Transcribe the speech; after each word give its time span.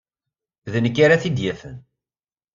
D 0.71 0.73
nekk 0.83 0.97
ara 1.05 1.21
t-id-yafen. 1.21 1.75